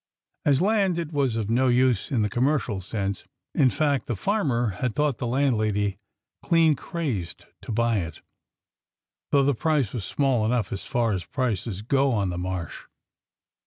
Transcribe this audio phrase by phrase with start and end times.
[0.45, 4.69] As land, it was of no use in the commercial sense— in fact, the farmer
[4.81, 5.99] had thought the landlady
[6.41, 8.21] clean crazed to buy it,
[9.31, 12.81] though the price was small enough as far as prices go on the Marsh.